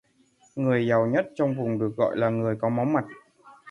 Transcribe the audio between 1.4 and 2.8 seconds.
vùng được gọi là người có